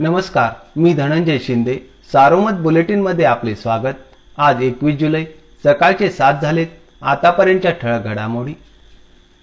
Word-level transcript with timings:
नमस्कार 0.00 0.50
मी 0.76 0.92
धनंजय 0.94 1.38
शिंदे. 1.38 1.74
सारोमत 2.12 2.52
बुलेटिनमध्ये 2.52 3.24
आपले 3.24 3.54
स्वागत. 3.54 3.98
आज 4.38 4.62
एकवीस 4.62 4.96
जुलै 4.98 5.22
सकाळचे 5.64 6.08
सात 6.10 6.40
झालेत 6.42 6.66
आतापर्यंतच्या 7.02 7.70
ठळक 7.72 8.04
घडामोडी. 8.04 8.52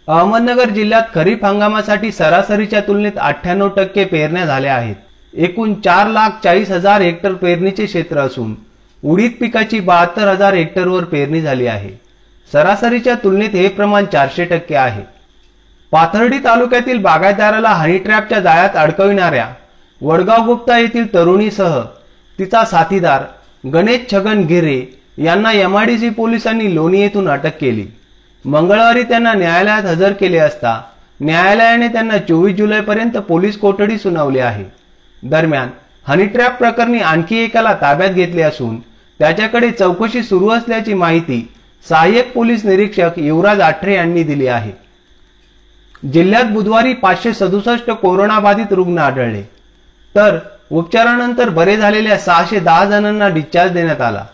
अहमदनगर 0.07 0.69
जिल्ह्यात 0.69 1.03
खरीप 1.15 1.45
हंगामासाठी 1.45 2.11
सरासरीच्या 2.11 2.81
तुलनेत 2.81 3.17
अठ्ठ्याण्णव 3.17 3.67
टक्के 3.67 4.06
पेरण्या 4.06 4.46
झाल्या 4.46 4.76
आहेत. 4.76 4.96
एकूण 5.33 5.74
चार 5.74 6.08
लाख 6.08 6.44
चाळीस 6.44 6.72
हजार 6.72 7.02
हेक्टर 7.02 7.33
पेरणीचे 7.33 7.86
क्षेत्र 7.86 8.20
असून 8.20 8.54
उडीद 9.04 9.31
पिकाची 9.40 9.79
बहात्तर 9.79 10.28
हजार 10.28 10.54
हेक्टरवर 10.54 11.04
पेरणी 11.04 11.42
झाली 11.42 11.68
आहे. 11.68 11.92
सरासरीच्या 12.52 13.15
तुलनेत 13.24 13.49
हे 13.49 13.68
प्रमाण 13.70 14.06
चारशे 14.06 14.46
टक्के 14.46 14.76
आहे. 14.76 15.04
पाथर्डी 15.92 16.40
तालुक्यातील 16.40 17.02
बागायतदाराला 17.02 17.70
हनी 17.70 17.98
ट्रॅपच्या 17.98 18.40
जाळ्यात 18.40 18.76
अडकविणाऱ्या 18.76 19.49
वडगाव 20.02 20.46
गुप्ता 20.46 20.78
येथील 20.78 21.14
तरुणीसह 21.14 21.80
तिचा 22.40 22.64
साथीदार 22.66 23.23
गणेश 23.73 24.12
छगन 24.12 24.42
गिरे 24.42 24.82
यांना 25.18 25.52
एमआयडीसी 25.52 26.09
पोलिसांनी 26.09 26.73
लोणी 26.76 27.02
येथून 27.02 27.28
अटक 27.30 27.58
केली. 27.59 27.86
मंगळवारी 28.45 29.04
त्यांना 29.04 29.34
न्यायालयात 29.34 29.84
हजर 29.84 30.14
केले 30.14 30.38
असता 30.38 30.80
न्यायालयाने 31.20 31.88
त्यांना 31.88 32.18
चोवीस 32.18 32.56
जुलैपर्यंत 32.56 33.18
पोलीस 33.18 33.58
कोठडी 33.58 33.98
सुनावली 33.98 34.40
आहे. 34.40 34.66
दरम्यान 35.23 35.70
हनीट्रॅप 36.08 36.58
प्रकरणी 36.58 37.00
आणखी 37.00 37.38
एकाला 37.38 37.73
ताब्यात 37.73 38.09
घेतले 38.09 38.42
असून 38.42 38.80
त्याच्याकडे 39.20 39.72
चौकशी 39.72 40.23
सुरू 40.23 40.50
असल्याची 40.50 40.94
माहिती 40.94 41.48
सहाय्यक 41.90 42.34
पोलीस 42.34 42.66
निरीक्षक 42.66 43.20
युवराज 43.20 43.62
आठरे 43.62 43.95
यांनी 43.95 44.23
दिली 44.23 44.48
आहे. 44.48 44.72
जिल्ह्यात 46.04 46.45
बुधवारी 46.45 46.94
पाचशे 46.94 47.34
सदुसष्ट 47.34 47.90
कोरोनाबाधित 47.92 48.73
रुग्ण 48.73 48.98
आढळले. 48.98 49.61
तर 50.16 50.38
उपचारानंतर 50.72 51.50
बरे 51.50 51.76
झालेल्या 51.78 52.17
सहाशे 52.17 52.59
दहा 52.59 52.86
जणांना 52.86 53.28
डिस्चार्ज 53.28 53.72
देण्यात 53.72 54.02
आला. 54.02 54.26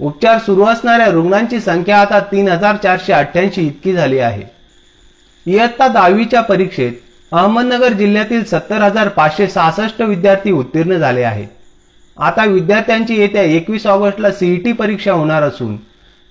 उपचार 0.00 0.38
सुरू 0.38 0.64
असणाऱ्या 0.64 1.06
रुग्णांची 1.06 1.60
संख्या 1.60 2.00
आता 2.00 2.20
तीन 2.32 2.48
हजार 2.48 2.76
चारशे 2.76 3.12
अठ्ठ्याऐंशी 3.12 3.66
इतकी 3.66 3.92
झाली 3.92 4.18
आहे. 4.18 4.42
इयत्ता 5.46 5.88
दहावीच्या 5.88 6.40
परीक्षेत 6.40 6.92
अहमदनगर 7.32 7.92
जिल्ह्यातील 7.92 8.44
सत्तर 8.44 8.82
हजार 8.82 9.08
पाचशे 9.08 9.46
सहासष्ट 9.48 10.02
विद्यार्थी 10.02 10.50
उत्तीर्ण 10.52 10.98
झाले 10.98 11.22
आहेत. 11.22 11.48
आता 12.16 12.44
विद्यार्थ्यांची 12.44 13.20
येत्या 13.20 13.42
एकवीस 13.42 13.86
ऑगस्टला 13.86 14.30
सीईटी 14.30 14.72
परीक्षा 14.72 15.12
होणार 15.12 15.42
असून 15.42 15.76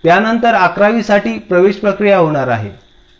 त्यानंतर 0.03 0.53
अकरावीसाठी 0.53 1.37
प्रवेश 1.39 1.75
प्रक्रिया 1.75 2.17
होणार 2.17 2.47
आहे. 2.47 2.69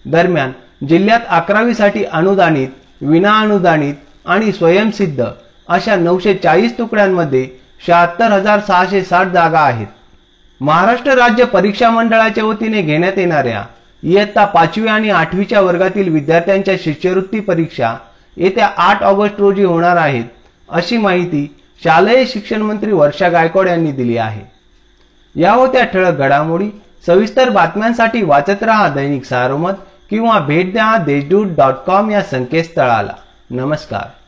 दरम्यान 0.05 0.52
जिल्ह्यात 0.88 1.19
अकरावीसाठी 1.29 2.03
अनुदानित 2.03 2.69
विना 3.02 3.39
अनुदानित 3.39 3.94
आणि 4.25 4.52
स्वयंसिद्ध 4.52 5.23
अशा 5.67 5.95
नऊशे 5.95 6.33
चाळीस 6.33 6.77
तुकड्यांमध्ये 6.77 7.47
शहात्तर 7.88 8.31
हजार 8.31 8.59
सहाशे 8.67 9.03
साठ 9.03 9.27
जागा 9.27 9.59
आहेत. 9.59 9.88
महाराष्ट्र 10.61 11.13
राज्य 11.13 11.45
परीक्षा 11.45 11.89
मंडळाच्या 11.89 12.44
वतीने 12.44 12.81
घेण्यात 12.81 13.17
येणाऱ्या 13.17 13.63
इयत्ता 14.03 14.45
पाचवी 14.45 14.88
आणि 14.88 15.09
आठवीच्या 15.09 15.61
वर्गातील 15.61 16.09
विद्यार्थ्यांच्या 16.09 16.75
शिष्यवृत्ती 16.83 17.39
परीक्षा 17.39 17.95
येत्या 18.38 18.69
आठ 18.77 19.03
ऑगस्ट 19.03 19.39
रोजी 19.39 19.63
होणार 19.63 19.97
आहेत 19.97 20.23
अशी 20.69 20.97
माहिती 20.97 21.45
शालेय 21.83 22.25
शिक्षण 22.25 22.61
मंत्री 22.61 22.91
वर्षा 22.91 23.29
गायकवाड 23.29 23.67
यांनी 23.67 23.91
दिली 23.91 24.17
आहे. 24.17 24.41
या 25.35 25.53
होत्या 25.53 25.83
ठळक 25.85 26.17
घडामोडी 26.17 26.69
सविस्तर 27.07 27.50
बातम्यांसाठी 27.50 28.22
वाचत 28.23 28.63
रहा 28.63 28.88
दैनिक 28.89 29.25
सारोमत 29.25 29.73
किंवा 30.09 30.39
भेट 30.39 30.72
द्या 30.73 30.97
देशदूत 30.97 31.55
डॉट 31.57 31.73
कॉम 31.88 32.11
या 32.11 32.22
संकेतस्थळाला. 32.22 33.13
नमस्कार. 33.50 34.24